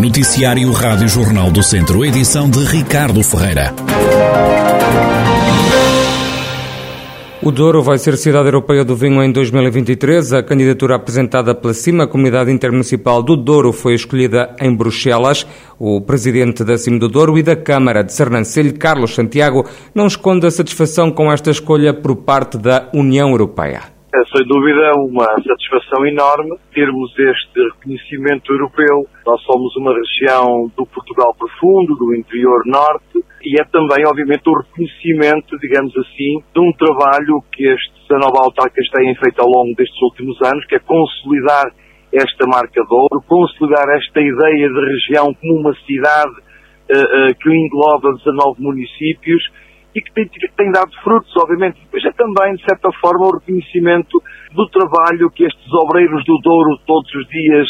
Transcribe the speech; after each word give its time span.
Noticiário 0.00 0.72
Rádio 0.72 1.06
Jornal 1.06 1.50
do 1.50 1.62
Centro, 1.62 2.02
edição 2.02 2.48
de 2.48 2.64
Ricardo 2.64 3.22
Ferreira. 3.22 3.74
O 7.42 7.50
Douro 7.50 7.82
vai 7.82 7.98
ser 7.98 8.16
cidade 8.16 8.46
europeia 8.46 8.82
do 8.82 8.96
vinho 8.96 9.22
em 9.22 9.30
2023. 9.30 10.32
A 10.32 10.42
candidatura 10.42 10.96
apresentada 10.96 11.54
pela 11.54 11.74
CIMA, 11.74 12.06
Comunidade 12.06 12.50
Intermunicipal 12.50 13.22
do 13.22 13.36
Douro, 13.36 13.74
foi 13.74 13.94
escolhida 13.94 14.56
em 14.58 14.74
Bruxelas. 14.74 15.46
O 15.78 16.00
presidente 16.00 16.64
da 16.64 16.78
CIMA 16.78 16.98
do 16.98 17.08
Douro 17.08 17.38
e 17.38 17.42
da 17.42 17.54
Câmara 17.54 18.02
de 18.02 18.14
Sernancelho, 18.14 18.78
Carlos 18.78 19.14
Santiago, 19.14 19.66
não 19.94 20.06
esconde 20.06 20.46
a 20.46 20.50
satisfação 20.50 21.10
com 21.10 21.30
esta 21.30 21.50
escolha 21.50 21.92
por 21.92 22.16
parte 22.16 22.56
da 22.56 22.88
União 22.94 23.28
Europeia. 23.28 23.99
É 24.12 24.24
sem 24.36 24.44
dúvida 24.44 24.90
uma 25.06 25.24
satisfação 25.40 26.04
enorme 26.04 26.58
termos 26.74 27.16
este 27.16 27.62
reconhecimento 27.62 28.52
europeu. 28.52 29.06
Nós 29.24 29.40
somos 29.42 29.76
uma 29.76 29.94
região 29.94 30.66
do 30.76 30.84
Portugal 30.84 31.32
profundo, 31.38 31.94
do 31.94 32.12
interior 32.16 32.60
norte, 32.66 33.22
e 33.40 33.60
é 33.60 33.64
também, 33.70 34.04
obviamente, 34.04 34.42
o 34.48 34.58
reconhecimento, 34.58 35.56
digamos 35.60 35.96
assim, 35.96 36.42
de 36.52 36.58
um 36.60 36.72
trabalho 36.72 37.40
que 37.52 37.68
estes 37.68 38.10
autarcas 38.10 38.88
têm 38.90 39.14
feito 39.14 39.40
ao 39.40 39.46
longo 39.46 39.76
destes 39.76 40.02
últimos 40.02 40.36
anos, 40.42 40.66
que 40.66 40.74
é 40.74 40.80
consolidar 40.80 41.70
esta 42.12 42.46
marca 42.48 42.82
de 42.82 42.92
ouro, 42.92 43.22
consolidar 43.28 43.88
esta 43.90 44.20
ideia 44.20 44.68
de 44.68 44.80
região 44.90 45.32
como 45.34 45.60
uma 45.60 45.74
cidade 45.86 46.34
uh, 46.90 47.30
uh, 47.30 47.34
que 47.38 47.48
engloba 47.48 48.12
19 48.18 48.60
municípios 48.60 49.40
e 49.94 50.00
que 50.00 50.12
tem, 50.12 50.28
que 50.28 50.48
tem 50.56 50.70
dado 50.70 50.90
frutos, 51.02 51.32
obviamente. 51.36 51.80
Depois 51.80 52.04
é 52.04 52.12
também, 52.12 52.54
de 52.54 52.64
certa 52.64 52.90
forma, 53.00 53.26
o 53.26 53.38
reconhecimento 53.38 54.22
do 54.52 54.68
trabalho 54.68 55.30
que 55.30 55.44
estes 55.44 55.72
obreiros 55.72 56.24
do 56.24 56.38
Douro 56.38 56.78
todos 56.86 57.12
os 57.14 57.28
dias 57.28 57.66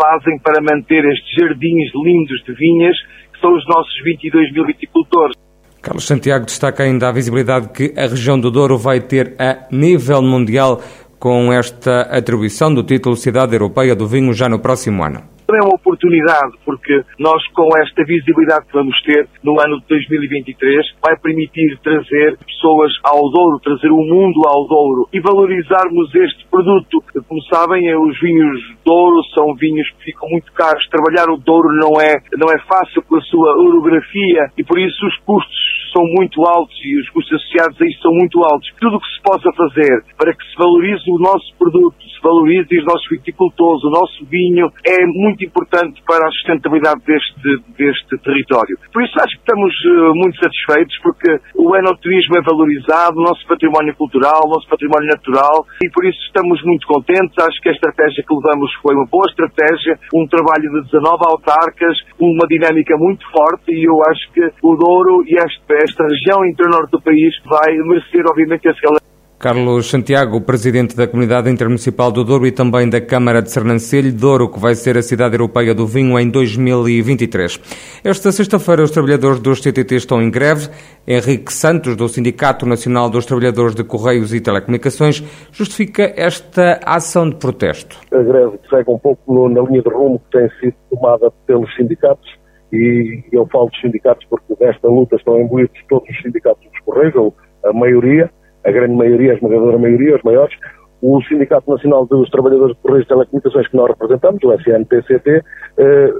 fazem 0.00 0.38
para 0.38 0.60
manter 0.62 1.04
estes 1.04 1.34
jardins 1.38 1.90
lindos 1.94 2.42
de 2.44 2.54
vinhas, 2.54 2.96
que 3.32 3.40
são 3.40 3.54
os 3.54 3.66
nossos 3.66 3.94
22 4.04 4.52
mil 4.52 4.64
viticultores. 4.66 5.36
Carlos 5.82 6.06
Santiago 6.06 6.46
destaca 6.46 6.82
ainda 6.82 7.08
a 7.08 7.12
visibilidade 7.12 7.68
que 7.68 7.92
a 7.98 8.06
região 8.06 8.40
do 8.40 8.50
Douro 8.50 8.78
vai 8.78 9.00
ter 9.00 9.34
a 9.38 9.66
nível 9.70 10.22
mundial 10.22 10.80
com 11.18 11.52
esta 11.52 12.02
atribuição 12.02 12.72
do 12.72 12.82
título 12.82 13.16
Cidade 13.16 13.54
Europeia 13.54 13.94
do 13.94 14.06
Vinho 14.06 14.32
já 14.32 14.48
no 14.48 14.60
próximo 14.60 15.02
ano 15.02 15.33
também 15.46 15.60
é 15.60 15.64
uma 15.64 15.76
oportunidade, 15.76 16.56
porque 16.64 17.04
nós, 17.18 17.46
com 17.52 17.68
esta 17.78 18.04
visibilidade 18.04 18.66
que 18.66 18.72
vamos 18.72 19.00
ter 19.02 19.28
no 19.42 19.60
ano 19.60 19.80
de 19.80 19.86
2023, 19.88 20.86
vai 21.02 21.16
permitir 21.18 21.78
trazer 21.82 22.38
pessoas 22.38 22.92
ao 23.04 23.30
Douro, 23.30 23.60
trazer 23.62 23.90
o 23.90 23.96
mundo 23.96 24.40
ao 24.46 24.66
Douro 24.66 25.08
e 25.12 25.20
valorizarmos 25.20 26.14
este 26.14 26.46
produto. 26.50 27.02
Como 27.28 27.42
sabem, 27.44 27.94
os 27.96 28.18
vinhos 28.20 28.60
Douro 28.84 29.22
são 29.34 29.54
vinhos 29.54 29.88
que 29.90 30.12
ficam 30.12 30.28
muito 30.28 30.52
caros. 30.52 30.86
Trabalhar 30.88 31.30
o 31.30 31.36
Douro 31.36 31.68
não 31.76 32.00
é, 32.00 32.16
não 32.36 32.48
é 32.50 32.58
fácil 32.66 33.02
pela 33.02 33.20
sua 33.22 33.56
orografia 33.58 34.50
e 34.56 34.64
por 34.64 34.78
isso 34.78 35.06
os 35.06 35.16
custos 35.24 35.83
são 35.94 36.02
muito 36.18 36.42
altos 36.42 36.74
e 36.82 36.98
os 36.98 37.08
custos 37.10 37.38
associados 37.38 37.80
a 37.80 37.86
isso 37.86 38.02
são 38.02 38.12
muito 38.12 38.42
altos. 38.42 38.68
Tudo 38.80 38.96
o 38.96 39.00
que 39.00 39.08
se 39.14 39.22
possa 39.22 39.48
fazer 39.54 40.02
para 40.18 40.34
que 40.34 40.44
se 40.44 40.56
valorize 40.58 41.06
o 41.08 41.18
nosso 41.18 41.54
produto, 41.56 41.96
se 42.02 42.20
valorize 42.20 42.66
os 42.76 42.84
nossos 42.84 43.08
viticultores, 43.08 43.84
o 43.84 43.90
nosso 43.90 44.24
vinho, 44.26 44.66
é 44.84 45.06
muito 45.06 45.44
importante 45.44 46.02
para 46.06 46.26
a 46.26 46.30
sustentabilidade 46.32 47.00
deste, 47.06 47.62
deste 47.78 48.18
território. 48.18 48.76
Por 48.92 49.04
isso 49.04 49.14
acho 49.22 49.36
que 49.38 49.44
estamos 49.46 49.72
uh, 49.84 50.14
muito 50.14 50.36
satisfeitos 50.42 50.98
porque 50.98 51.38
o 51.54 51.76
enoturismo 51.76 52.36
é 52.38 52.42
valorizado, 52.42 53.20
o 53.20 53.22
nosso 53.22 53.46
património 53.46 53.94
cultural, 53.94 54.42
o 54.46 54.50
nosso 54.50 54.68
património 54.68 55.08
natural 55.08 55.64
e 55.82 55.88
por 55.90 56.04
isso 56.04 56.18
estamos 56.26 56.60
muito 56.64 56.86
contentes. 56.86 57.38
Acho 57.38 57.60
que 57.60 57.68
a 57.68 57.72
estratégia 57.72 58.24
que 58.26 58.34
levamos 58.34 58.72
foi 58.82 58.94
uma 58.94 59.06
boa 59.06 59.26
estratégia, 59.28 59.98
um 60.12 60.26
trabalho 60.26 60.82
de 60.82 60.90
19 60.90 61.22
autarcas, 61.30 61.96
uma 62.18 62.46
dinâmica 62.48 62.96
muito 62.96 63.24
forte 63.30 63.70
e 63.70 63.84
eu 63.84 64.00
acho 64.10 64.32
que 64.32 64.42
o 64.62 64.74
Douro 64.76 65.22
e 65.26 65.36
este 65.36 65.60
esta 65.84 66.04
região 66.04 66.44
interior 66.44 66.88
do 66.90 67.00
país 67.00 67.34
vai 67.44 67.72
merecer, 67.76 68.24
obviamente, 68.26 68.68
esse 68.68 68.80
galardão. 68.80 69.04
Carlos 69.44 69.90
Santiago, 69.90 70.40
presidente 70.40 70.96
da 70.96 71.06
Comunidade 71.06 71.50
Intermunicipal 71.50 72.10
do 72.10 72.24
Douro 72.24 72.46
e 72.46 72.50
também 72.50 72.88
da 72.88 72.98
Câmara 72.98 73.42
de 73.42 73.50
Sernancelho, 73.50 74.10
Douro, 74.10 74.48
que 74.48 74.58
vai 74.58 74.74
ser 74.74 74.96
a 74.96 75.02
cidade 75.02 75.34
europeia 75.34 75.74
do 75.74 75.86
vinho 75.86 76.18
em 76.18 76.30
2023. 76.30 78.00
Esta 78.02 78.32
sexta-feira, 78.32 78.82
os 78.82 78.90
trabalhadores 78.90 79.40
dos 79.40 79.60
CTT 79.60 79.96
estão 79.96 80.22
em 80.22 80.30
greve. 80.30 80.70
Henrique 81.06 81.52
Santos, 81.52 81.94
do 81.94 82.08
Sindicato 82.08 82.64
Nacional 82.64 83.10
dos 83.10 83.26
Trabalhadores 83.26 83.74
de 83.74 83.84
Correios 83.84 84.32
e 84.32 84.40
Telecomunicações, 84.40 85.22
justifica 85.52 86.10
esta 86.16 86.80
ação 86.82 87.28
de 87.28 87.36
protesto. 87.36 87.98
A 88.14 88.22
greve 88.22 88.58
segue 88.70 88.90
um 88.90 88.98
pouco 88.98 89.48
na 89.50 89.60
linha 89.60 89.82
de 89.82 89.90
rumo 89.90 90.18
que 90.20 90.38
tem 90.38 90.48
sido 90.58 90.74
tomada 90.88 91.30
pelos 91.46 91.68
sindicatos 91.76 92.43
e 92.74 93.24
eu 93.32 93.46
falo 93.46 93.68
dos 93.68 93.80
sindicatos 93.80 94.26
porque 94.28 94.54
nesta 94.60 94.88
luta 94.88 95.16
estão 95.16 95.40
imbuídos 95.40 95.78
todos 95.88 96.08
os 96.08 96.22
sindicatos 96.22 96.64
dos 96.64 96.80
Correios, 96.80 97.14
ou 97.14 97.34
a 97.64 97.72
maioria, 97.72 98.30
a 98.64 98.70
grande 98.70 98.94
maioria, 98.94 99.32
a 99.32 99.34
esmagadora 99.36 99.78
maioria, 99.78 100.16
os 100.16 100.22
maiores, 100.22 100.54
o 101.00 101.22
Sindicato 101.24 101.70
Nacional 101.70 102.06
dos 102.06 102.30
Trabalhadores 102.30 102.74
de 102.74 102.82
Correios 102.82 103.04
e 103.04 103.08
Telecomunicações 103.08 103.68
que 103.68 103.76
nós 103.76 103.88
representamos, 103.90 104.42
o 104.42 104.52
SNTCT, 104.54 105.44
eh, 105.78 106.12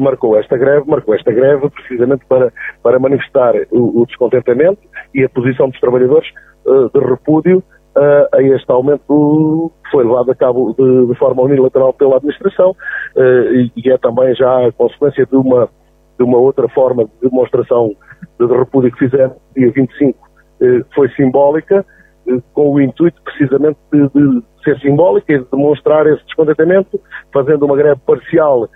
marcou 0.00 0.36
esta 0.38 0.56
greve, 0.56 0.90
marcou 0.90 1.14
esta 1.14 1.32
greve 1.32 1.70
precisamente 1.70 2.24
para, 2.26 2.52
para 2.82 2.98
manifestar 2.98 3.54
o, 3.70 4.02
o 4.02 4.06
descontentamento 4.06 4.80
e 5.14 5.24
a 5.24 5.28
posição 5.28 5.68
dos 5.68 5.80
trabalhadores 5.80 6.28
eh, 6.66 6.98
de 6.98 7.04
repúdio 7.06 7.62
uh, 7.98 8.36
a 8.36 8.42
este 8.42 8.70
aumento 8.70 9.72
que 9.84 9.90
foi 9.90 10.04
levado 10.04 10.30
a 10.30 10.34
cabo 10.34 10.74
de, 10.78 11.06
de 11.06 11.14
forma 11.18 11.42
unilateral 11.42 11.92
pela 11.92 12.16
administração 12.16 12.70
uh, 12.70 13.54
e, 13.54 13.72
e, 13.76 13.90
é 13.90 13.98
também 13.98 14.34
já 14.34 14.66
a 14.66 14.72
consequência 14.72 15.26
de 15.26 15.36
uma, 15.36 15.68
de 16.18 16.24
uma 16.24 16.38
outra 16.38 16.68
forma 16.68 17.04
de 17.04 17.10
demonstração 17.28 17.94
de, 18.38 18.46
repúdio 18.46 18.92
que 18.92 18.98
fizemos 18.98 19.36
dia 19.56 19.70
25, 19.72 20.18
uh, 20.18 20.84
foi 20.94 21.08
simbólica, 21.10 21.84
com 22.52 22.74
o 22.74 22.80
intuito 22.80 23.20
precisamente 23.22 23.78
de, 23.90 24.06
de, 24.08 24.42
ser 24.62 24.78
simbólica 24.80 25.32
e 25.32 25.38
de 25.38 25.46
demonstrar 25.50 26.06
esse 26.06 26.22
descontentamento, 26.26 27.00
fazendo 27.32 27.64
uma 27.64 27.74
greve 27.74 28.00
parcial 28.06 28.68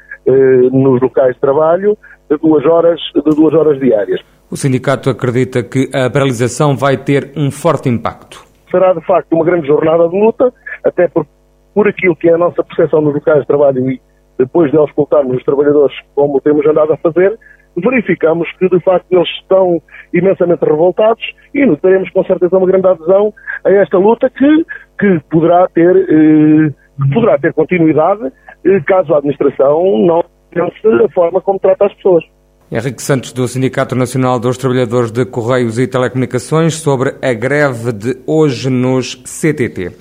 nos 0.71 1.03
locais 1.03 1.35
de 1.35 1.41
trabalho 1.41 1.99
de 2.31 2.39
duas 2.39 2.65
horas, 2.65 2.99
de 3.15 3.37
duas 3.37 3.53
horas 3.53 3.79
diárias. 3.79 4.21
O 4.51 4.57
sindicato 4.57 5.11
acredita 5.11 5.63
que 5.63 5.91
a 5.93 6.09
paralisação 6.09 6.75
vai 6.75 6.97
ter 6.97 7.33
um 7.37 7.51
forte 7.51 7.91
impacto 7.91 8.52
será 8.73 8.93
de 8.93 9.07
facto 9.07 9.33
uma 9.35 9.45
grande 9.45 9.69
jornada 9.69 10.09
de 10.09 10.19
luta, 10.19 10.53
até 10.85 11.07
por, 11.07 11.25
por 11.73 11.87
aquilo 11.87 12.17
que 12.17 12.29
é 12.29 12.35
a 12.35 12.39
nossa 12.39 12.65
percepção 12.65 13.01
nos 13.01 13.15
locais 13.15 13.43
de 13.43 13.47
trabalho 13.47 13.89
e 13.89 14.01
depois 14.39 14.73
de 14.73 14.77
auscultarmos 14.77 15.37
os 15.37 15.45
trabalhadores 15.45 15.95
como 16.15 16.41
temos 16.41 16.67
andado 16.67 16.93
a 16.93 16.97
fazer, 16.97 17.39
verificamos 17.77 18.51
que 18.59 18.69
de 18.69 18.81
facto 18.81 19.07
eles 19.11 19.29
estão 19.41 19.81
imensamente 20.13 20.65
revoltados 20.65 21.23
e 21.55 21.65
notaremos 21.65 22.11
com 22.11 22.25
certeza 22.25 22.57
uma 22.59 22.67
grande 22.67 22.89
adesão 22.89 23.33
a 23.65 23.71
esta 23.71 23.99
luta 23.99 24.29
que, 24.29 24.67
que 24.99 25.21
poderá 25.31 25.69
ter 25.69 25.97
eh, 25.97 26.71
poderá 27.15 27.39
ter 27.39 27.53
continuidade 27.55 28.33
eh, 28.65 28.81
caso 28.87 29.15
a 29.15 29.19
administração 29.19 29.83
não 30.07 30.23
pense 30.51 31.05
a 31.05 31.09
forma 31.11 31.41
como 31.41 31.59
trata 31.59 31.87
as 31.87 31.95
pessoas. 31.95 32.25
Henrique 32.73 33.03
Santos, 33.03 33.33
do 33.33 33.47
Sindicato 33.47 33.95
Nacional 33.95 34.39
dos 34.39 34.57
Trabalhadores 34.57 35.11
de 35.11 35.27
Correios 35.27 35.79
e 35.79 35.87
Telecomunicações, 35.87 36.77
sobre 36.77 37.15
a 37.21 37.35
greve 37.35 37.93
de 37.93 38.17
hoje 38.27 38.71
nos 38.71 39.15
CTT. 39.15 39.93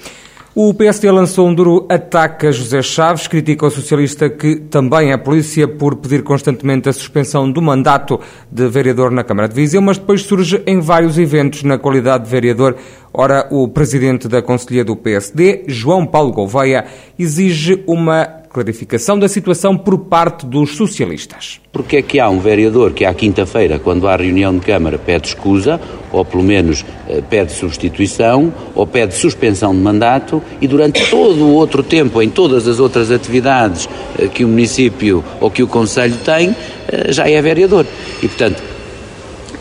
O 0.55 0.73
PSD 0.73 1.11
lançou 1.11 1.49
um 1.49 1.53
duro 1.53 1.85
ataque 1.89 2.47
a 2.47 2.51
José 2.51 2.81
Chaves, 2.81 3.27
critica 3.27 3.65
o 3.65 3.69
socialista 3.69 4.29
que 4.29 4.55
também 4.55 5.11
é 5.11 5.17
polícia 5.17 5.67
por 5.67 5.97
pedir 5.97 6.23
constantemente 6.23 6.87
a 6.87 6.93
suspensão 6.93 7.51
do 7.51 7.61
mandato 7.61 8.17
de 8.49 8.69
vereador 8.69 9.11
na 9.11 9.25
Câmara 9.25 9.49
de 9.49 9.55
Viseu, 9.55 9.81
mas 9.81 9.97
depois 9.97 10.21
surge 10.21 10.63
em 10.65 10.79
vários 10.79 11.17
eventos 11.17 11.63
na 11.63 11.77
qualidade 11.77 12.23
de 12.23 12.29
vereador. 12.29 12.77
Ora, 13.13 13.49
o 13.51 13.67
presidente 13.67 14.29
da 14.29 14.41
Conselhia 14.41 14.85
do 14.85 14.95
PSD, 14.95 15.65
João 15.67 16.05
Paulo 16.05 16.31
Gouveia, 16.31 16.85
exige 17.19 17.83
uma 17.85 18.40
clarificação 18.51 19.17
da 19.17 19.27
situação 19.27 19.77
por 19.77 19.97
parte 19.97 20.45
dos 20.45 20.75
socialistas. 20.75 21.61
Porque 21.71 21.97
é 21.97 22.01
que 22.01 22.19
há 22.19 22.29
um 22.29 22.39
vereador 22.39 22.91
que 22.91 23.05
à 23.05 23.13
quinta-feira, 23.13 23.79
quando 23.79 24.07
há 24.07 24.15
reunião 24.15 24.53
de 24.53 24.59
Câmara, 24.65 24.97
pede 24.97 25.29
escusa, 25.29 25.79
ou 26.11 26.25
pelo 26.25 26.43
menos 26.43 26.85
eh, 27.07 27.21
pede 27.29 27.53
substituição, 27.53 28.53
ou 28.75 28.85
pede 28.85 29.15
suspensão 29.15 29.73
de 29.73 29.79
mandato, 29.79 30.43
e 30.59 30.67
durante 30.67 31.09
todo 31.09 31.45
o 31.45 31.53
outro 31.53 31.81
tempo, 31.81 32.21
em 32.21 32.29
todas 32.29 32.67
as 32.67 32.79
outras 32.79 33.09
atividades 33.09 33.87
eh, 34.19 34.27
que 34.27 34.43
o 34.43 34.47
município 34.47 35.23
ou 35.39 35.49
que 35.49 35.63
o 35.63 35.67
Conselho 35.67 36.17
tem, 36.25 36.55
eh, 36.89 37.11
já 37.11 37.29
é 37.29 37.41
vereador. 37.41 37.85
E, 38.21 38.27
portanto, 38.27 38.70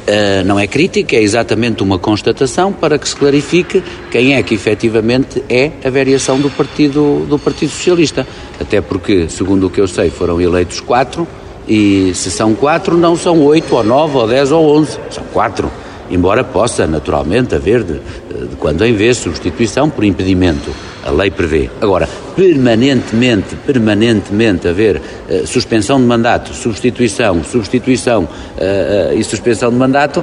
Uh, 0.00 0.44
não 0.44 0.58
é 0.58 0.66
crítica, 0.66 1.14
é 1.14 1.22
exatamente 1.22 1.82
uma 1.82 1.98
constatação 1.98 2.72
para 2.72 2.98
que 2.98 3.08
se 3.08 3.14
clarifique 3.14 3.82
quem 4.10 4.34
é 4.34 4.42
que 4.42 4.54
efetivamente 4.54 5.42
é 5.48 5.70
a 5.84 5.90
variação 5.90 6.40
do 6.40 6.50
Partido, 6.50 7.26
do 7.28 7.38
partido 7.38 7.70
Socialista. 7.70 8.26
Até 8.58 8.80
porque, 8.80 9.28
segundo 9.28 9.66
o 9.66 9.70
que 9.70 9.80
eu 9.80 9.86
sei, 9.86 10.10
foram 10.10 10.40
eleitos 10.40 10.80
quatro, 10.80 11.28
e 11.68 12.12
se 12.14 12.30
são 12.30 12.54
quatro, 12.54 12.96
não 12.96 13.14
são 13.14 13.40
oito, 13.44 13.76
ou 13.76 13.84
nove, 13.84 14.16
ou 14.16 14.26
dez, 14.26 14.50
ou 14.50 14.76
onze, 14.76 14.98
são 15.10 15.22
quatro. 15.32 15.70
Embora 16.10 16.42
possa, 16.42 16.86
naturalmente, 16.86 17.54
haver 17.54 17.84
de, 17.84 17.92
de 17.94 18.56
quando 18.58 18.84
em 18.84 18.92
vez 18.92 19.18
substituição 19.18 19.88
por 19.88 20.02
impedimento 20.02 20.70
A 21.04 21.10
lei 21.10 21.30
prevê. 21.30 21.70
Agora, 21.80 22.08
permanentemente, 22.36 23.56
permanentemente 23.66 24.68
haver 24.68 24.96
uh, 24.96 25.46
suspensão 25.46 25.98
de 25.98 26.06
mandato, 26.06 26.52
substituição, 26.54 27.42
substituição 27.42 28.24
uh, 28.24 29.14
uh, 29.14 29.18
e 29.18 29.24
suspensão 29.24 29.70
de 29.70 29.76
mandato, 29.76 30.22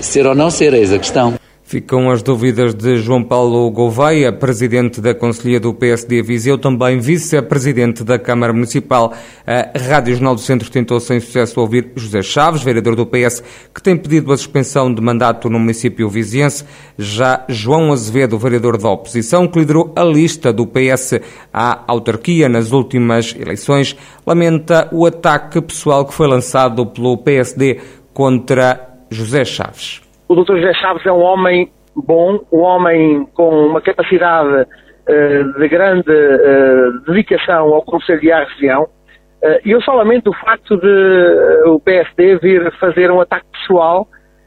ser 0.00 0.26
ou 0.26 0.34
não 0.34 0.50
ser, 0.50 0.74
eis 0.74 0.92
a 0.92 0.98
questão. 0.98 1.34
Ficam 1.70 2.10
as 2.10 2.20
dúvidas 2.20 2.74
de 2.74 2.96
João 2.96 3.22
Paulo 3.22 3.70
Gouveia, 3.70 4.32
presidente 4.32 5.00
da 5.00 5.14
Conselhia 5.14 5.60
do 5.60 5.72
PSD 5.72 6.20
Viseu, 6.20 6.58
também 6.58 6.98
vice-presidente 6.98 8.02
da 8.02 8.18
Câmara 8.18 8.52
Municipal. 8.52 9.14
A 9.46 9.78
Rádio 9.78 10.14
Jornal 10.14 10.34
do 10.34 10.40
Centro 10.40 10.68
tentou 10.68 10.98
sem 10.98 11.20
sucesso 11.20 11.60
ouvir 11.60 11.92
José 11.94 12.22
Chaves, 12.22 12.60
vereador 12.60 12.96
do 12.96 13.06
PS, 13.06 13.44
que 13.72 13.80
tem 13.80 13.96
pedido 13.96 14.32
a 14.32 14.36
suspensão 14.36 14.92
de 14.92 15.00
mandato 15.00 15.48
no 15.48 15.60
município 15.60 16.08
viziense. 16.08 16.64
Já 16.98 17.44
João 17.48 17.92
Azevedo, 17.92 18.36
vereador 18.36 18.76
da 18.76 18.90
oposição, 18.90 19.46
que 19.46 19.60
liderou 19.60 19.92
a 19.94 20.02
lista 20.02 20.52
do 20.52 20.66
PS 20.66 21.20
à 21.52 21.84
autarquia 21.86 22.48
nas 22.48 22.72
últimas 22.72 23.32
eleições, 23.38 23.96
lamenta 24.26 24.88
o 24.90 25.06
ataque 25.06 25.60
pessoal 25.60 26.04
que 26.04 26.14
foi 26.14 26.26
lançado 26.26 26.84
pelo 26.86 27.16
PSD 27.18 27.78
contra 28.12 28.98
José 29.08 29.44
Chaves. 29.44 30.09
O 30.30 30.36
Dr. 30.36 30.58
José 30.58 30.72
Chaves 30.74 31.04
é 31.04 31.10
um 31.10 31.22
homem 31.22 31.72
bom, 31.96 32.38
um 32.52 32.60
homem 32.60 33.26
com 33.34 33.66
uma 33.66 33.80
capacidade 33.80 34.62
uh, 34.62 35.58
de 35.58 35.68
grande 35.68 36.08
uh, 36.08 37.00
dedicação 37.04 37.74
ao 37.74 37.82
Conselho 37.82 38.22
e 38.22 38.30
à 38.30 38.44
região. 38.44 38.84
Uh, 38.84 39.58
e 39.64 39.72
eu 39.72 39.82
só 39.82 39.92
lamento 39.92 40.30
o 40.30 40.34
facto 40.34 40.76
de 40.76 41.64
o 41.66 41.80
PSD 41.80 42.38
vir 42.38 42.72
fazer 42.78 43.10
um 43.10 43.20
ataque 43.20 43.46
pessoal 43.50 44.06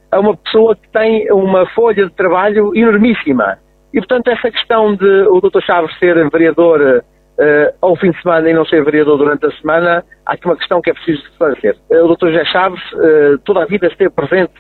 a 0.10 0.22
uma 0.22 0.38
pessoa 0.38 0.74
que 0.74 0.90
tem 0.90 1.30
uma 1.30 1.66
folha 1.72 2.06
de 2.06 2.14
trabalho 2.14 2.74
enormíssima. 2.74 3.58
E, 3.94 3.98
portanto, 3.98 4.30
essa 4.30 4.50
questão 4.50 4.96
de 4.96 5.28
o 5.28 5.42
Dr. 5.42 5.60
Chaves 5.66 6.00
ser 6.00 6.30
vereador 6.30 7.04
uh, 7.40 7.76
ao 7.82 7.96
fim 7.96 8.12
de 8.12 8.22
semana 8.22 8.50
e 8.50 8.54
não 8.54 8.66
ser 8.66 8.84
vereador 8.84 9.18
durante 9.18 9.46
a 9.46 9.52
semana, 9.52 10.04
há 10.26 10.34
aqui 10.34 10.46
uma 10.46 10.58
questão 10.58 10.82
que 10.82 10.90
é 10.90 10.94
preciso 10.94 11.22
esclarecer. 11.24 11.76
Uh, 11.90 12.06
o 12.06 12.16
Dr. 12.16 12.28
José 12.28 12.46
Chaves 12.46 12.82
uh, 12.94 13.38
toda 13.46 13.64
a 13.64 13.66
vida 13.66 13.88
esteve 13.88 14.10
presente 14.12 14.54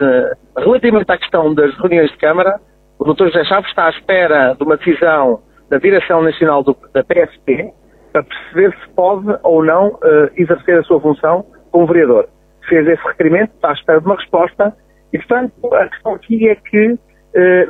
relativamente 0.57 1.11
à 1.11 1.17
questão 1.17 1.53
das 1.53 1.73
reuniões 1.77 2.11
de 2.11 2.17
Câmara. 2.17 2.59
O 2.99 3.13
Dr. 3.13 3.27
José 3.27 3.43
Chaves 3.45 3.69
está 3.69 3.85
à 3.85 3.89
espera 3.89 4.55
de 4.55 4.63
uma 4.63 4.77
decisão 4.77 5.41
da 5.69 5.77
Direção 5.77 6.21
Nacional 6.21 6.63
do, 6.63 6.75
da 6.93 7.03
PSP 7.03 7.71
para 8.11 8.23
perceber 8.23 8.77
se 8.83 8.89
pode 8.93 9.25
ou 9.41 9.63
não 9.63 9.97
exercer 10.37 10.77
a 10.77 10.83
sua 10.83 11.01
função 11.01 11.43
como 11.71 11.87
vereador. 11.87 12.27
Fez 12.69 12.87
esse 12.87 13.01
requerimento, 13.07 13.51
está 13.55 13.71
à 13.71 13.73
espera 13.73 13.99
de 13.99 14.05
uma 14.05 14.15
resposta 14.15 14.71
e, 15.11 15.17
portanto, 15.17 15.73
a 15.73 15.87
questão 15.89 16.13
aqui 16.13 16.47
é 16.47 16.55
que 16.55 16.95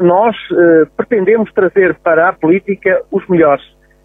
nós 0.01 0.35
pretendemos 0.97 1.49
trazer 1.53 1.95
para 2.03 2.27
a 2.27 2.33
política 2.33 3.01
os 3.09 3.25
melhores 3.29 3.63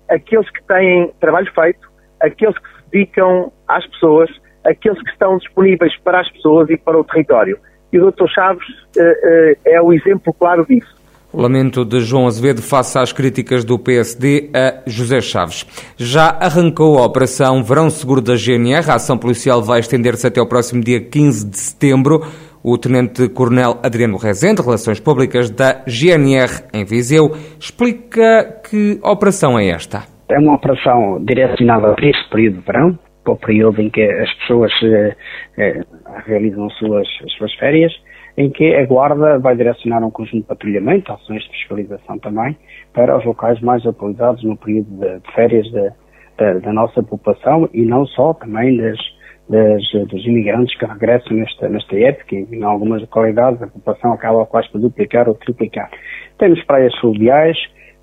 aqueles 0.08 0.48
que 0.50 0.62
têm 0.64 1.12
trabalho 1.20 1.50
feito, 1.52 1.88
aqueles 2.20 2.56
que 2.58 2.68
se 2.68 2.90
dedicam 2.92 3.52
às 3.66 3.86
pessoas, 3.86 4.30
aqueles 4.64 5.00
que 5.02 5.10
estão 5.10 5.38
disponíveis 5.38 5.96
para 6.00 6.20
as 6.20 6.30
pessoas 6.30 6.68
e 6.70 6.76
para 6.76 6.98
o 6.98 7.04
território. 7.04 7.58
E 7.92 7.98
o 7.98 8.10
Dr. 8.10 8.26
Chaves 8.28 8.68
uh, 8.68 9.00
uh, 9.00 9.56
é 9.64 9.80
o 9.80 9.92
exemplo 9.92 10.32
claro 10.34 10.66
disso. 10.66 10.98
O 11.30 11.42
lamento 11.42 11.84
de 11.84 12.00
João 12.00 12.26
Azevedo 12.26 12.62
face 12.62 12.98
às 12.98 13.12
críticas 13.12 13.62
do 13.62 13.78
PSD 13.78 14.50
a 14.54 14.82
José 14.86 15.20
Chaves. 15.20 15.66
Já 15.96 16.30
arrancou 16.40 16.98
a 16.98 17.04
Operação 17.04 17.62
Verão 17.62 17.90
Seguro 17.90 18.22
da 18.22 18.34
GNR. 18.34 18.90
A 18.90 18.94
ação 18.94 19.18
policial 19.18 19.62
vai 19.62 19.80
estender-se 19.80 20.26
até 20.26 20.40
o 20.40 20.46
próximo 20.46 20.82
dia 20.82 21.00
15 21.00 21.50
de 21.50 21.58
setembro. 21.58 22.26
O 22.62 22.76
Tenente-Coronel 22.76 23.78
Adriano 23.82 24.16
Rezende, 24.16 24.62
Relações 24.62 25.00
Públicas 25.00 25.50
da 25.50 25.84
GNR 25.86 26.64
em 26.74 26.84
Viseu, 26.84 27.30
explica 27.58 28.60
que 28.68 28.98
operação 29.02 29.58
é 29.58 29.68
esta. 29.68 30.02
É 30.28 30.38
uma 30.38 30.54
operação 30.54 31.24
direcionada 31.24 31.94
para 31.94 32.08
este 32.08 32.28
período 32.30 32.58
de 32.58 32.66
verão, 32.66 32.98
para 33.24 33.32
o 33.32 33.36
período 33.36 33.80
em 33.80 33.88
que 33.90 34.02
as 34.02 34.32
pessoas 34.38 34.72
eh, 34.82 35.16
eh, 35.56 35.80
realizam 36.26 36.66
as 36.66 36.74
suas, 36.78 37.08
as 37.24 37.32
suas 37.34 37.54
férias, 37.54 37.92
em 38.36 38.50
que 38.50 38.74
a 38.74 38.86
Guarda 38.86 39.38
vai 39.38 39.56
direcionar 39.56 40.04
um 40.04 40.10
conjunto 40.10 40.42
de 40.42 40.48
patrulhamento, 40.48 41.12
ações 41.12 41.42
de 41.42 41.50
fiscalização 41.50 42.18
também, 42.18 42.56
para 42.92 43.16
os 43.16 43.24
locais 43.24 43.60
mais 43.60 43.84
atualizados 43.86 44.42
no 44.44 44.56
período 44.56 44.90
de, 44.98 45.18
de 45.18 45.32
férias 45.34 45.66
de, 45.66 45.90
de, 46.38 46.60
da 46.60 46.72
nossa 46.72 47.02
população 47.02 47.68
e 47.72 47.82
não 47.82 48.06
só, 48.06 48.34
também 48.34 48.76
das, 48.76 48.98
das, 49.48 49.82
dos 50.08 50.26
imigrantes 50.26 50.76
que 50.78 50.84
regressam 50.84 51.36
nesta, 51.36 51.68
nesta 51.68 51.96
época, 51.98 52.36
em 52.36 52.62
algumas 52.62 53.00
localidades 53.00 53.62
a 53.62 53.66
população 53.66 54.12
acaba 54.12 54.44
quase 54.46 54.70
por 54.70 54.80
duplicar 54.80 55.28
ou 55.28 55.34
triplicar. 55.34 55.90
Temos 56.38 56.62
praias 56.64 56.94
fluviais, 56.98 57.56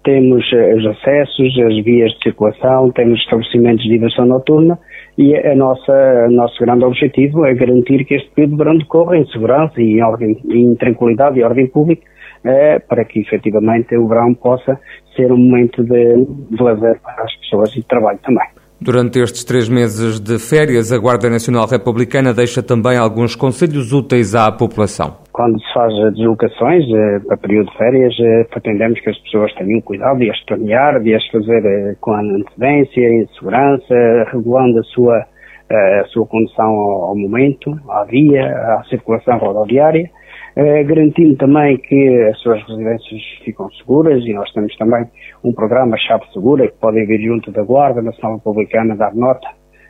temos 0.03 0.43
uh, 0.51 0.75
os 0.77 0.85
acessos, 0.85 1.59
as 1.59 1.83
vias 1.83 2.11
de 2.13 2.23
circulação, 2.23 2.91
temos 2.91 3.19
estabelecimentos 3.19 3.83
de 3.83 3.89
diversão 3.89 4.25
noturna 4.25 4.77
e 5.17 5.35
a 5.35 5.55
nossa, 5.55 6.27
o 6.27 6.31
nosso 6.31 6.59
grande 6.63 6.83
objetivo 6.85 7.45
é 7.45 7.53
garantir 7.53 8.05
que 8.05 8.15
este 8.15 8.29
período 8.31 8.51
de 8.51 8.57
verão 8.57 8.77
decorra 8.77 9.17
em 9.17 9.25
segurança 9.27 9.81
e 9.81 9.97
em, 9.97 10.03
ordem, 10.03 10.37
em 10.49 10.75
tranquilidade 10.75 11.39
e 11.39 11.43
ordem 11.43 11.67
pública 11.67 12.03
uh, 12.45 12.87
para 12.87 13.03
que 13.05 13.19
efetivamente 13.19 13.95
o 13.97 14.07
verão 14.07 14.33
possa 14.33 14.79
ser 15.15 15.31
um 15.31 15.37
momento 15.37 15.83
de, 15.83 16.25
de 16.51 16.61
lazer 16.61 16.99
para 17.01 17.23
as 17.23 17.35
pessoas 17.37 17.71
e 17.75 17.81
de 17.81 17.87
trabalho 17.87 18.19
também. 18.23 18.47
Durante 18.85 19.17
estes 19.19 19.43
três 19.43 19.67
meses 19.67 20.19
de 20.19 20.37
férias, 20.37 20.91
a 20.91 20.99
Guarda 20.99 21.27
Nacional 21.27 21.65
Republicana 21.65 22.31
deixa 22.31 22.61
também 22.61 22.95
alguns 22.95 23.35
conselhos 23.35 23.91
úteis 23.91 24.35
à 24.35 24.51
população. 24.51 25.17
Quando 25.33 25.59
se 25.59 25.73
faz 25.73 25.91
deslocações 26.13 26.83
eh, 26.93 27.19
para 27.25 27.35
período 27.35 27.71
de 27.71 27.77
férias, 27.79 28.13
eh, 28.19 28.43
pretendemos 28.43 28.99
que 28.99 29.09
as 29.09 29.17
pessoas 29.23 29.51
tenham 29.55 29.81
cuidado 29.81 30.19
de 30.19 30.29
as 30.29 30.39
planear, 30.45 31.01
de 31.01 31.15
as 31.15 31.27
fazer 31.31 31.65
eh, 31.65 31.95
com 31.99 32.13
antecedência, 32.13 33.09
em 33.09 33.27
segurança, 33.39 33.95
regulando 34.31 34.77
a 34.77 34.83
sua, 34.83 35.25
a 35.71 36.05
sua 36.09 36.27
condução 36.27 36.67
ao, 36.67 37.05
ao 37.05 37.15
momento, 37.15 37.71
à 37.89 38.03
via, 38.03 38.45
à 38.45 38.83
circulação 38.87 39.39
rodoviária 39.39 40.11
eh, 40.55 40.83
garantindo 40.83 41.35
também 41.35 41.77
que 41.77 42.29
as 42.31 42.39
suas 42.39 42.61
residências 42.67 43.21
ficam 43.43 43.69
seguras 43.71 44.23
e 44.23 44.33
nós 44.33 44.51
temos 44.53 44.75
também 44.77 45.05
um 45.43 45.51
programa 45.53 45.97
Chave 45.97 46.23
Segura 46.31 46.67
que 46.67 46.77
podem 46.77 47.05
vir 47.05 47.21
junto 47.21 47.51
da 47.51 47.61
Guarda 47.63 48.01
Nacional 48.01 48.37
Republicana 48.37 48.95
dar 48.95 49.13
nota 49.13 49.47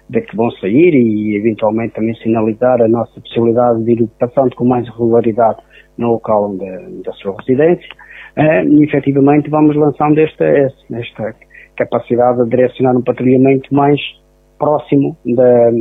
de 0.10 0.22
que 0.22 0.36
vão 0.36 0.50
sair 0.52 0.94
e 0.94 1.36
eventualmente 1.36 1.94
também 1.94 2.16
sinalizar 2.16 2.82
a 2.82 2.88
nossa 2.88 3.20
possibilidade 3.22 3.84
de 3.84 3.92
ir 3.92 4.10
passando 4.20 4.56
com 4.56 4.66
mais 4.66 4.88
regularidade 4.90 5.60
no 5.98 6.14
local 6.14 6.56
da 7.04 7.12
sua 7.14 7.36
residência. 7.40 7.90
Uh, 8.38 8.68
e 8.68 8.84
efetivamente 8.84 9.50
vamos 9.50 9.76
lançando 9.76 10.20
esta, 10.20 10.46
esta 10.46 11.36
capacidade 11.78 12.44
de 12.44 12.50
direcionar 12.50 12.96
um 12.96 13.02
patrulhamento 13.02 13.74
mais 13.74 14.00
próximo 14.60 15.18
da, 15.26 15.72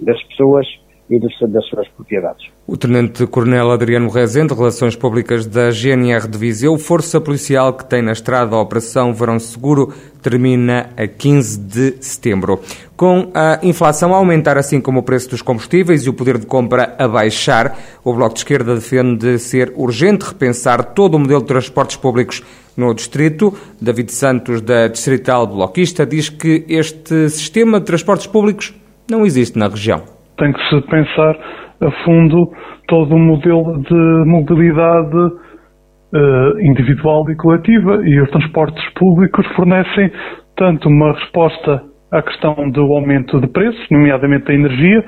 das 0.00 0.22
pessoas 0.24 0.66
e 1.10 1.18
das 1.18 1.66
suas 1.66 1.88
propriedades. 1.88 2.46
O 2.66 2.76
Tenente-Coronel 2.76 3.72
Adriano 3.72 4.08
Rezende, 4.08 4.54
Relações 4.54 4.94
Públicas 4.94 5.44
da 5.44 5.70
GNR 5.70 6.28
de 6.28 6.38
Viseu, 6.38 6.78
força 6.78 7.20
policial 7.20 7.72
que 7.72 7.84
tem 7.84 8.00
na 8.00 8.12
estrada 8.12 8.54
a 8.54 8.60
Operação 8.60 9.12
Verão 9.12 9.38
Seguro, 9.40 9.92
termina 10.22 10.90
a 10.96 11.08
15 11.08 11.58
de 11.58 11.94
setembro. 12.00 12.60
Com 12.96 13.30
a 13.34 13.58
inflação 13.62 14.14
a 14.14 14.18
aumentar, 14.18 14.56
assim 14.56 14.80
como 14.80 15.00
o 15.00 15.02
preço 15.02 15.30
dos 15.30 15.42
combustíveis 15.42 16.04
e 16.04 16.08
o 16.08 16.14
poder 16.14 16.38
de 16.38 16.46
compra 16.46 16.94
a 16.96 17.08
baixar, 17.08 17.76
o 18.04 18.14
Bloco 18.14 18.34
de 18.34 18.40
Esquerda 18.40 18.74
defende 18.74 19.38
ser 19.38 19.72
urgente 19.74 20.26
repensar 20.26 20.94
todo 20.94 21.16
o 21.16 21.18
modelo 21.18 21.40
de 21.40 21.46
transportes 21.46 21.96
públicos 21.96 22.42
no 22.76 22.94
Distrito. 22.94 23.52
David 23.80 24.12
Santos, 24.12 24.60
da 24.60 24.86
Distrital 24.86 25.46
Bloquista, 25.46 26.06
diz 26.06 26.28
que 26.28 26.64
este 26.68 27.28
sistema 27.30 27.80
de 27.80 27.86
transportes 27.86 28.28
públicos 28.28 28.72
não 29.10 29.26
existe 29.26 29.58
na 29.58 29.66
região 29.66 30.19
tem 30.40 30.52
que 30.52 30.68
se 30.68 30.80
pensar 30.88 31.36
a 31.80 31.90
fundo 32.04 32.50
todo 32.88 33.14
o 33.14 33.18
modelo 33.18 33.78
de 33.82 34.24
mobilidade 34.26 35.16
uh, 35.16 36.60
individual 36.60 37.30
e 37.30 37.36
coletiva 37.36 38.00
e 38.04 38.20
os 38.20 38.30
transportes 38.30 38.82
públicos 38.94 39.46
fornecem 39.54 40.10
tanto 40.56 40.88
uma 40.88 41.12
resposta 41.12 41.82
à 42.10 42.22
questão 42.22 42.70
do 42.70 42.92
aumento 42.92 43.40
de 43.40 43.46
preços, 43.48 43.86
nomeadamente 43.90 44.46
da 44.46 44.54
energia, 44.54 45.04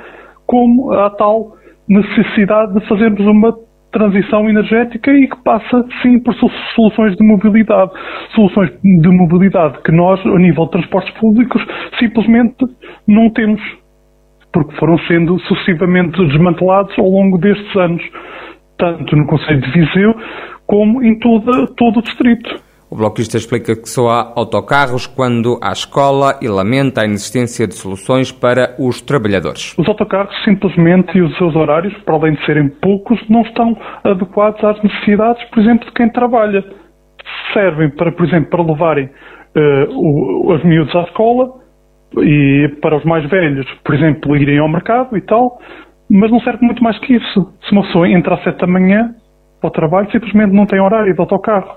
como 0.47 0.93
à 0.93 1.11
tal 1.11 1.57
necessidade 1.89 2.75
de 2.75 2.87
fazermos 2.87 3.21
uma 3.21 3.55
transição 3.91 4.49
energética 4.49 5.13
e 5.13 5.29
que 5.29 5.37
passa 5.43 5.85
sim 6.01 6.19
por 6.21 6.35
soluções 6.75 7.17
de 7.17 7.27
mobilidade. 7.27 7.91
Soluções 8.35 8.71
de 8.83 9.09
mobilidade 9.09 9.83
que 9.83 9.93
nós, 9.93 10.25
a 10.25 10.39
nível 10.39 10.65
de 10.67 10.71
transportes 10.73 11.13
públicos, 11.19 11.63
simplesmente 11.99 12.65
não 13.07 13.29
temos 13.31 13.61
porque 14.53 14.77
foram 14.77 14.99
sendo 15.07 15.39
sucessivamente 15.41 16.19
desmantelados 16.27 16.97
ao 16.99 17.09
longo 17.09 17.39
destes 17.39 17.77
anos, 17.77 18.03
tanto 18.79 19.17
no 19.17 19.27
Conselho 19.27 19.61
de 19.61 19.71
Viseu 19.71 20.15
como 20.67 21.03
em 21.03 21.19
toda, 21.19 21.67
todo 21.77 21.99
o 21.99 22.03
distrito. 22.03 22.63
O 22.91 22.97
bloquista 22.97 23.39
explica 23.39 23.75
que 23.75 23.89
só 23.89 24.11
há 24.11 24.33
autocarros 24.37 25.07
quando 25.07 25.59
há 25.63 25.73
escola 25.73 26.39
e 26.43 26.47
lamenta 26.47 27.01
a 27.01 27.07
inexistência 27.07 27.67
de 27.67 27.75
soluções 27.75 28.31
para 28.31 28.77
os 28.79 29.01
trabalhadores. 29.01 29.75
Os 29.79 29.89
autocarros 29.89 30.35
simplesmente 30.45 31.17
e 31.17 31.23
os 31.23 31.35
seus 31.39 31.57
horários, 31.57 31.95
para 32.05 32.17
além 32.17 32.35
de 32.35 32.45
serem 32.45 32.69
poucos, 32.69 33.19
não 33.31 33.41
estão 33.43 33.75
adequados 34.05 34.63
às 34.63 34.83
necessidades, 34.83 35.43
por 35.49 35.61
exemplo, 35.61 35.87
de 35.87 35.93
quem 35.93 36.11
trabalha. 36.11 36.63
servem 37.55 37.89
para, 37.89 38.13
por 38.13 38.27
exemplo, 38.27 38.51
para 38.51 38.63
levarem 38.63 39.07
uh, 39.07 39.91
o, 39.91 40.53
os 40.53 40.63
miúdos 40.63 40.95
à 40.95 41.05
escola 41.05 41.62
e 42.19 42.69
para 42.81 42.97
os 42.97 43.05
mais 43.05 43.29
velhos, 43.29 43.67
por 43.85 43.95
exemplo, 43.95 44.37
irem 44.37 44.59
ao 44.59 44.69
mercado 44.69 45.17
e 45.17 45.21
tal, 45.21 45.59
mas 46.11 46.31
não 46.31 46.41
serve 46.41 46.65
muito 46.65 46.83
mais 46.83 46.99
que 46.99 47.15
isso. 47.15 47.53
Se 47.65 47.73
uma 47.73 47.83
pessoa 47.83 48.09
entra 48.09 48.35
às 48.35 48.43
sete 48.43 48.61
da 48.61 48.67
manhã 48.67 49.15
para 49.61 49.69
o 49.69 49.71
trabalho, 49.71 50.11
simplesmente 50.11 50.53
não 50.53 50.67
tem 50.67 50.81
horário 50.81 51.15
de 51.15 51.21
autocarro. 51.21 51.77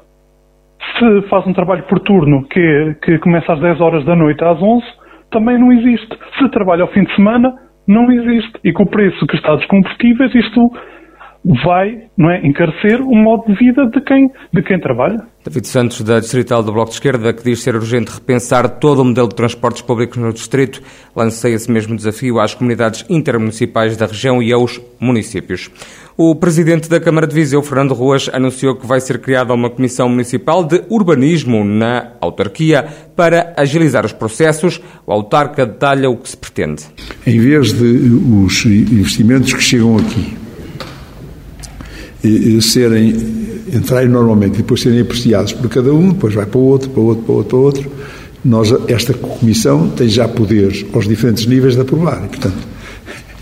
Se 0.98 1.22
faz 1.30 1.46
um 1.48 1.54
trabalho 1.54 1.84
por 1.84 2.00
turno 2.00 2.46
que, 2.48 2.96
que 3.02 3.18
começa 3.20 3.54
às 3.54 3.60
10 3.60 3.80
horas 3.82 4.06
da 4.06 4.16
noite 4.16 4.44
às 4.44 4.62
11, 4.62 4.86
também 5.32 5.58
não 5.58 5.72
existe. 5.72 6.18
Se 6.38 6.50
trabalha 6.50 6.84
ao 6.84 6.90
fim 6.90 7.04
de 7.04 7.16
semana, 7.16 7.54
não 7.88 8.12
existe. 8.12 8.60
E 8.64 8.74
com 8.74 8.84
o 8.84 8.90
preço 8.90 9.26
que 9.28 9.36
está 9.36 9.56
dos 9.56 9.66
combustíveis, 9.68 10.34
isto 10.36 10.72
vai 11.46 12.06
não 12.18 12.32
é, 12.32 12.46
encarecer 12.46 13.02
o 13.02 13.16
modo 13.16 13.46
de 13.46 13.54
vida 13.54 13.86
de 13.86 14.02
quem, 14.02 14.32
de 14.52 14.64
quem 14.64 14.80
trabalha. 14.80 15.22
David 15.46 15.68
Santos, 15.68 16.02
da 16.02 16.20
Distrital 16.20 16.64
do 16.64 16.74
Bloco 16.74 16.90
de 16.90 16.96
Esquerda, 16.96 17.32
que 17.32 17.44
diz 17.44 17.62
ser 17.62 17.76
urgente 17.76 18.12
repensar 18.12 18.68
todo 18.68 19.04
o 19.04 19.06
modelo 19.06 19.28
de 19.28 19.36
transportes 19.36 19.84
públicos 19.84 20.18
no 20.18 20.34
Distrito, 20.34 20.82
lancei 21.16 21.54
esse 21.54 21.70
mesmo 21.72 21.96
desafio 21.96 22.40
às 22.40 22.56
comunidades 22.56 23.06
intermunicipais 23.10 23.96
da 23.96 24.08
região 24.08 24.42
e 24.42 24.52
aos 24.52 24.82
municípios. 25.00 25.70
O 26.18 26.34
Presidente 26.34 26.90
da 26.90 27.00
Câmara 27.00 27.28
de 27.28 27.36
Viseu, 27.36 27.62
Fernando 27.62 27.94
Ruas, 27.94 28.28
anunciou 28.34 28.76
que 28.76 28.88
vai 28.88 29.00
ser 29.00 29.20
criada 29.20 29.54
uma 29.54 29.70
Comissão 29.70 30.10
Municipal 30.10 30.64
de 30.64 30.82
Urbanismo 30.90 31.64
na 31.64 32.14
autarquia 32.22 32.88
para 33.16 33.54
agilizar 33.56 34.06
os 34.06 34.14
processos. 34.14 34.82
O 35.06 35.12
autarca 35.12 35.66
detalha 35.66 36.10
o 36.10 36.18
que 36.18 36.30
se 36.30 36.38
pretende. 36.38 36.86
Em 37.28 37.38
vez 37.38 37.74
de 37.74 37.84
os 37.84 38.66
investimentos 38.66 39.54
que 39.54 39.62
chegam 39.62 39.98
aqui 39.98 40.45
serem, 42.62 43.16
entrarem 43.74 44.10
normalmente 44.10 44.56
e 44.56 44.58
depois 44.58 44.82
serem 44.82 45.02
apreciados 45.02 45.54
por 45.54 45.70
cada 45.70 45.94
um, 45.94 46.10
depois 46.10 46.34
vai 46.34 46.46
para 46.46 46.60
o 46.60 46.64
outro, 46.64 46.90
para 46.90 47.02
o 47.02 47.06
outro, 47.06 47.24
para 47.24 47.34
o 47.34 47.36
outro, 47.36 47.50
para 47.50 47.58
o 47.58 47.62
outro. 47.62 47.92
Nós, 48.44 48.74
esta 48.88 49.14
comissão 49.14 49.90
tem 49.90 50.08
já 50.08 50.28
poderes 50.28 50.86
aos 50.94 51.08
diferentes 51.08 51.46
níveis 51.48 51.76
de 51.76 51.82
aprovar. 51.82 52.24
E, 52.26 52.28
portanto, 52.28 52.68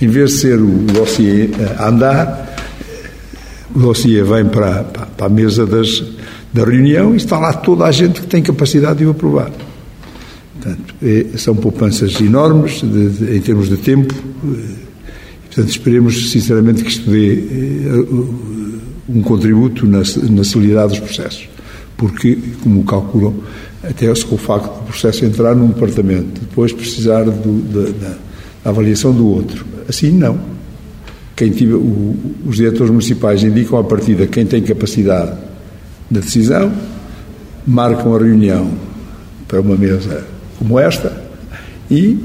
em 0.01 0.07
vez 0.07 0.31
de 0.31 0.37
ser 0.37 0.59
o 0.59 0.67
dossiê 0.67 1.49
a 1.77 1.89
andar, 1.89 2.55
o 3.75 3.79
dossiê 3.79 4.23
vem 4.23 4.45
para, 4.45 4.83
para, 4.83 5.25
a 5.25 5.29
mesa 5.29 5.65
das, 5.65 6.03
da 6.53 6.63
reunião 6.63 7.13
e 7.13 7.17
está 7.17 7.37
lá 7.37 7.53
toda 7.53 7.85
a 7.85 7.91
gente 7.91 8.21
que 8.21 8.27
tem 8.27 8.41
capacidade 8.41 8.99
de 8.99 9.05
o 9.05 9.11
aprovar. 9.11 9.51
Portanto, 10.53 10.95
é, 11.01 11.37
são 11.37 11.55
poupanças 11.55 12.19
enormes 12.21 12.81
de, 12.81 13.09
de, 13.09 13.37
em 13.37 13.41
termos 13.41 13.67
de 13.67 13.77
tempo. 13.77 14.13
Portanto, 15.47 15.69
esperemos 15.69 16.31
sinceramente 16.31 16.83
que 16.83 16.89
isto 16.89 17.09
dê 17.09 17.43
um 19.07 19.21
contributo 19.21 19.85
na, 19.85 19.99
na 20.29 20.43
celeridade 20.43 20.89
dos 20.89 20.99
processos. 20.99 21.47
Porque, 21.97 22.37
como 22.61 22.83
calculam, 22.83 23.35
até 23.83 24.13
se 24.15 24.25
com 24.25 24.35
o 24.35 24.37
facto 24.37 24.79
do 24.79 24.83
processo 24.85 25.25
entrar 25.25 25.55
num 25.55 25.67
departamento, 25.67 26.41
depois 26.41 26.71
precisar 26.71 27.23
do, 27.23 27.61
da, 27.61 28.07
da, 28.07 28.15
avaliação 28.65 29.13
do 29.13 29.27
outro. 29.27 29.65
Assim, 29.87 30.11
não. 30.11 30.39
Quem 31.35 31.51
tiver, 31.51 31.75
o, 31.75 32.15
os 32.45 32.55
diretores 32.55 32.89
municipais 32.89 33.43
indicam 33.43 33.77
à 33.77 33.83
partida 33.83 34.25
quem 34.25 34.45
tem 34.45 34.61
capacidade 34.61 35.37
de 36.09 36.19
decisão, 36.19 36.71
marcam 37.67 38.15
a 38.15 38.19
reunião 38.19 38.71
para 39.47 39.59
uma 39.59 39.75
mesa 39.75 40.25
como 40.57 40.79
esta 40.79 41.23
e 41.89 42.17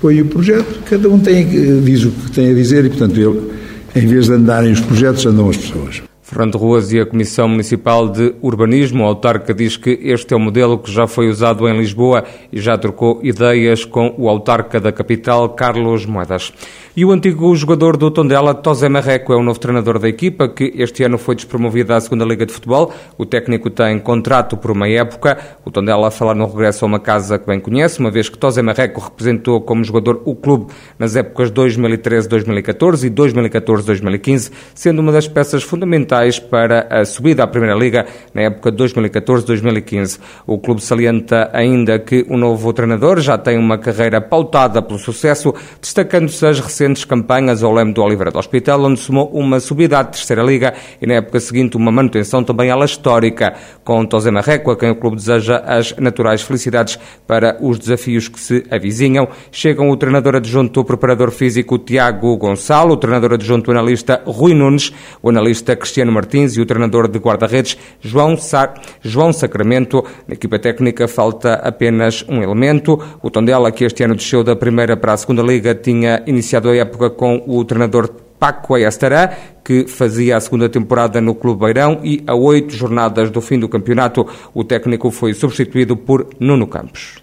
põem 0.00 0.22
o 0.22 0.26
projeto. 0.26 0.80
Cada 0.88 1.08
um 1.08 1.18
tem, 1.18 1.46
diz 1.82 2.04
o 2.04 2.10
que 2.10 2.30
tem 2.30 2.50
a 2.50 2.54
dizer 2.54 2.84
e, 2.84 2.88
portanto, 2.88 3.18
ele, 3.18 3.50
em 3.94 4.06
vez 4.06 4.26
de 4.26 4.32
andarem 4.32 4.72
os 4.72 4.80
projetos, 4.80 5.26
andam 5.26 5.50
as 5.50 5.56
pessoas. 5.56 6.02
Fernando 6.32 6.56
Ruas 6.56 6.90
e 6.90 6.98
a 6.98 7.04
Comissão 7.04 7.46
Municipal 7.46 8.08
de 8.08 8.34
Urbanismo, 8.40 9.04
a 9.04 9.08
autarca 9.08 9.52
diz 9.52 9.76
que 9.76 9.90
este 10.02 10.32
é 10.32 10.36
o 10.36 10.40
modelo 10.40 10.78
que 10.78 10.90
já 10.90 11.06
foi 11.06 11.28
usado 11.28 11.68
em 11.68 11.76
Lisboa 11.76 12.24
e 12.50 12.58
já 12.58 12.78
trocou 12.78 13.20
ideias 13.22 13.84
com 13.84 14.14
o 14.16 14.30
autarca 14.30 14.80
da 14.80 14.90
capital, 14.90 15.50
Carlos 15.50 16.06
Moedas. 16.06 16.50
E 16.94 17.04
o 17.04 17.10
antigo 17.10 17.54
jogador 17.54 17.96
do 17.96 18.10
Tondela, 18.10 18.54
Tosé 18.54 18.88
Marreco, 18.88 19.32
é 19.32 19.36
o 19.36 19.42
novo 19.42 19.58
treinador 19.58 19.98
da 19.98 20.08
equipa, 20.08 20.48
que 20.48 20.72
este 20.76 21.02
ano 21.02 21.16
foi 21.16 21.34
despromovido 21.34 21.92
à 21.92 22.00
segunda 22.00 22.24
Liga 22.24 22.44
de 22.44 22.52
Futebol. 22.52 22.92
O 23.16 23.24
técnico 23.24 23.70
tem 23.70 23.98
contrato 23.98 24.58
por 24.58 24.70
uma 24.70 24.88
época. 24.88 25.38
O 25.64 25.70
Tondela 25.70 26.08
a 26.08 26.10
falar 26.10 26.34
no 26.34 26.46
regresso 26.46 26.84
a 26.84 26.88
uma 26.88 27.00
casa 27.00 27.38
que 27.38 27.46
bem 27.46 27.60
conhece, 27.60 27.98
uma 27.98 28.10
vez 28.10 28.28
que 28.28 28.36
Tosé 28.36 28.60
Marreco 28.60 29.00
representou 29.00 29.62
como 29.62 29.82
jogador 29.82 30.20
o 30.26 30.34
clube 30.34 30.70
nas 30.98 31.16
épocas 31.16 31.50
2013-2014 31.50 33.04
e 33.04 33.10
2014-2015, 33.10 34.52
sendo 34.74 35.00
uma 35.00 35.12
das 35.12 35.26
peças 35.26 35.62
fundamentais 35.62 36.21
para 36.38 36.86
a 36.90 37.04
subida 37.04 37.42
à 37.42 37.46
Primeira 37.46 37.74
Liga 37.74 38.06
na 38.32 38.42
época 38.42 38.70
2014-2015. 38.72 40.20
O 40.46 40.58
clube 40.58 40.82
salienta 40.82 41.50
ainda 41.52 41.98
que 41.98 42.24
o 42.28 42.36
novo 42.36 42.72
treinador 42.72 43.20
já 43.20 43.36
tem 43.36 43.58
uma 43.58 43.78
carreira 43.78 44.20
pautada 44.20 44.80
pelo 44.80 44.98
sucesso, 44.98 45.54
destacando-se 45.80 46.46
as 46.46 46.60
recentes 46.60 47.04
campanhas 47.04 47.62
ao 47.62 47.72
leme 47.72 47.92
do 47.92 48.02
Oliveira 48.02 48.30
do 48.30 48.38
Hospital, 48.38 48.82
onde 48.84 49.00
somou 49.00 49.28
uma 49.32 49.58
subida 49.60 49.98
à 49.98 50.04
terceira 50.04 50.42
liga 50.42 50.74
e 51.00 51.06
na 51.06 51.14
época 51.14 51.40
seguinte 51.40 51.76
uma 51.76 51.90
manutenção 51.90 52.44
também 52.44 52.70
ela 52.70 52.84
histórica, 52.84 53.54
com 53.82 54.04
Tosé 54.06 54.30
Marreco, 54.30 54.70
a 54.70 54.76
quem 54.76 54.90
o 54.90 54.96
clube 54.96 55.16
deseja 55.16 55.58
as 55.66 55.96
naturais 55.96 56.42
felicidades 56.42 56.98
para 57.26 57.56
os 57.60 57.78
desafios 57.78 58.28
que 58.28 58.38
se 58.38 58.64
avizinham. 58.70 59.28
Chegam 59.50 59.90
o 59.90 59.96
treinador 59.96 60.36
adjunto, 60.36 60.80
o 60.80 60.84
preparador 60.84 61.30
físico 61.30 61.78
Tiago 61.78 62.36
Gonçalo, 62.36 62.94
o 62.94 62.96
treinador 62.96 63.32
adjunto 63.34 63.70
o 63.70 63.72
analista 63.72 64.22
Rui 64.26 64.54
Nunes, 64.54 64.92
o 65.22 65.28
analista 65.28 65.74
Cristiano 65.74 66.11
Martins 66.12 66.56
e 66.56 66.60
o 66.60 66.66
treinador 66.66 67.08
de 67.08 67.18
guarda-redes 67.18 67.76
João, 68.00 68.36
Sa 68.36 68.74
João 69.00 69.32
Sacramento. 69.32 70.04
Na 70.28 70.34
equipa 70.34 70.58
técnica 70.58 71.08
falta 71.08 71.54
apenas 71.54 72.24
um 72.28 72.42
elemento. 72.42 73.00
O 73.22 73.30
Tondela, 73.30 73.72
que 73.72 73.84
este 73.84 74.04
ano 74.04 74.14
desceu 74.14 74.44
da 74.44 74.54
primeira 74.54 74.96
para 74.96 75.12
a 75.12 75.16
segunda 75.16 75.42
liga, 75.42 75.74
tinha 75.74 76.22
iniciado 76.26 76.68
a 76.68 76.76
época 76.76 77.10
com 77.10 77.42
o 77.46 77.64
treinador 77.64 78.08
Paco 78.38 78.74
Ayastará, 78.74 79.32
que 79.64 79.86
fazia 79.86 80.36
a 80.36 80.40
segunda 80.40 80.68
temporada 80.68 81.20
no 81.20 81.32
Clube 81.32 81.64
Beirão 81.64 82.00
e 82.02 82.24
a 82.26 82.34
oito 82.34 82.74
jornadas 82.74 83.30
do 83.30 83.40
fim 83.40 83.56
do 83.56 83.68
campeonato 83.68 84.26
o 84.52 84.64
técnico 84.64 85.12
foi 85.12 85.32
substituído 85.32 85.96
por 85.96 86.26
Nuno 86.40 86.66
Campos. 86.66 87.21